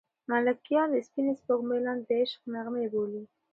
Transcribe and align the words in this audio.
ملکیار 0.31 0.87
د 0.91 0.97
سپینې 1.07 1.33
سپوږمۍ 1.39 1.79
لاندې 1.85 2.05
د 2.07 2.11
عشق 2.21 2.41
نغمې 2.53 2.85
بولي. 2.93 3.23